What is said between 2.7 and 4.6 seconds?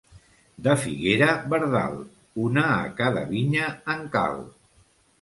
a cada vinya en cal.